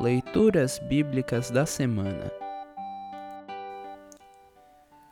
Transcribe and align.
Leituras 0.00 0.78
Bíblicas 0.78 1.50
da 1.50 1.66
Semana 1.66 2.30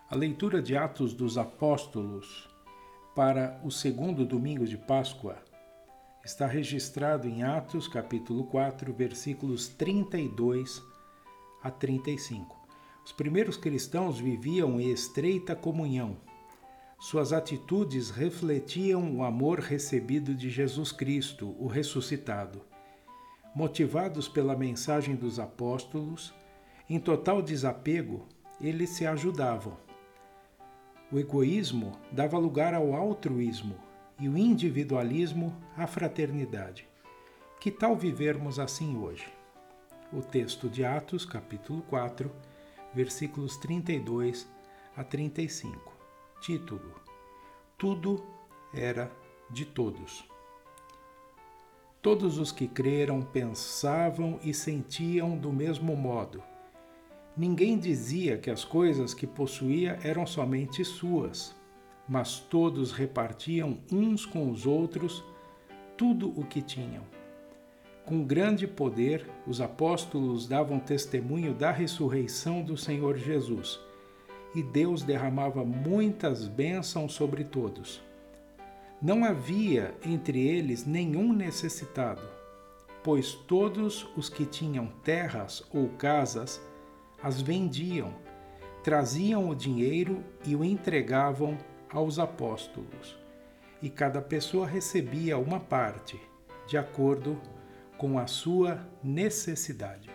A 0.09 0.15
leitura 0.15 0.63
de 0.63 0.77
Atos 0.77 1.13
dos 1.13 1.37
Apóstolos 1.37 2.49
para 3.13 3.61
o 3.65 3.71
segundo 3.73 4.25
domingo 4.25 4.65
de 4.65 4.79
Páscoa 4.79 5.43
está 6.25 6.47
registrado 6.47 7.27
em 7.27 7.43
Atos 7.43 7.89
capítulo 7.89 8.45
4, 8.45 8.93
versículos 8.93 9.67
32 9.71 10.81
a 11.65 11.69
35. 11.69 12.57
Os 13.05 13.11
primeiros 13.11 13.57
cristãos 13.57 14.21
viviam 14.21 14.81
em 14.81 14.93
estreita 14.93 15.57
comunhão. 15.57 16.17
Suas 17.01 17.33
atitudes 17.33 18.11
refletiam 18.11 19.17
o 19.17 19.25
amor 19.25 19.59
recebido 19.59 20.33
de 20.33 20.49
Jesus 20.49 20.93
Cristo, 20.93 21.57
o 21.59 21.67
ressuscitado 21.67 22.76
motivados 23.57 24.29
pela 24.29 24.55
mensagem 24.55 25.17
dos 25.17 25.41
apóstolos, 25.41 26.35
em 26.91 27.01
total 27.01 27.41
desapego, 27.41 28.29
eles 28.61 28.91
se 28.91 29.07
ajudavam. 29.07 29.79
O 31.11 31.19
egoísmo 31.19 31.93
dava 32.13 32.37
lugar 32.37 32.75
ao 32.75 32.93
altruísmo 32.93 33.75
e 34.21 34.29
o 34.29 34.37
individualismo 34.37 35.57
à 35.75 35.87
fraternidade. 35.87 36.87
Que 37.59 37.71
tal 37.71 37.97
vivermos 37.97 38.59
assim 38.59 38.95
hoje? 38.99 39.27
O 40.13 40.21
texto 40.21 40.69
de 40.69 40.85
Atos, 40.85 41.25
capítulo 41.25 41.81
4, 41.89 42.31
versículos 42.93 43.57
32 43.57 44.47
a 44.95 45.03
35. 45.03 45.97
Título: 46.43 47.01
Tudo 47.79 48.23
era 48.75 49.11
de 49.51 49.65
todos. 49.65 50.36
Todos 52.07 52.39
os 52.39 52.53
que 52.53 52.69
creram 52.69 53.21
pensavam 53.21 54.39
e 54.45 54.55
sentiam 54.55 55.37
do 55.37 55.53
mesmo 55.53 55.97
modo. 55.97 56.41
Ninguém 57.37 57.77
dizia 57.77 58.39
que 58.39 58.49
as 58.49 58.65
coisas 58.65 59.13
que 59.13 59.27
possuía 59.27 59.99
eram 60.05 60.25
somente 60.25 60.85
suas, 60.85 61.53
mas 62.09 62.39
todos 62.39 62.93
repartiam 62.93 63.79
uns 63.91 64.25
com 64.25 64.49
os 64.53 64.67
outros 64.67 65.25
tudo 65.97 66.33
o 66.39 66.45
que 66.45 66.63
tinham. 66.63 67.03
Com 68.05 68.23
grande 68.23 68.69
poder, 68.69 69.29
os 69.45 69.61
apóstolos 69.61 70.47
davam 70.47 70.79
testemunho 70.79 71.55
da 71.55 71.73
ressurreição 71.73 72.63
do 72.63 72.77
Senhor 72.77 73.17
Jesus, 73.17 73.81
e 74.55 74.63
Deus 74.63 75.03
derramava 75.03 75.65
muitas 75.65 76.47
bênçãos 76.47 77.15
sobre 77.15 77.43
todos. 77.43 78.06
Não 79.01 79.27
havia 79.27 79.95
entre 80.03 80.41
eles 80.49 80.87
nenhum 80.87 81.31
necessitado, 81.35 82.23
pois 83.05 83.35
todos 83.35 84.09
os 84.17 84.31
que 84.31 84.47
tinham 84.47 84.87
terras 85.05 85.63
ou 85.71 85.91
casas 85.91 86.61
as 87.23 87.43
vendiam, 87.43 88.15
traziam 88.83 89.51
o 89.51 89.55
dinheiro 89.55 90.25
e 90.47 90.57
o 90.57 90.65
entregavam 90.65 91.59
aos 91.93 92.19
apóstolos, 92.19 93.19
e 93.83 93.91
cada 93.91 94.23
pessoa 94.23 94.67
recebia 94.67 95.37
uma 95.37 95.61
parte, 95.61 96.19
de 96.67 96.79
acordo 96.79 97.39
com 97.99 98.19
a 98.19 98.27
sua 98.27 98.81
necessidade. 99.05 100.09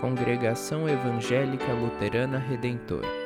Congregação 0.00 0.88
Evangélica 0.88 1.72
Luterana 1.72 2.38
Redentor 2.38 3.25